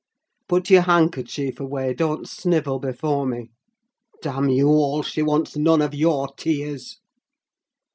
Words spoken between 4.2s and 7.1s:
Damn you all! she wants none of your tears!"